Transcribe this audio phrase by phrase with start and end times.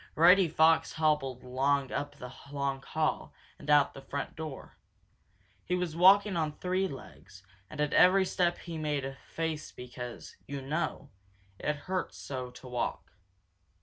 [0.15, 4.75] Reddy Fox hobbled along up the long hall and out the front door.
[5.63, 10.37] He was walking on three legs, and at every step he made a face because,
[10.47, 11.11] you know,
[11.59, 13.11] it hurt so to walk.